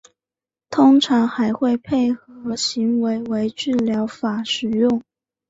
[0.71, 5.03] 通常还会配合行为治疗法使用。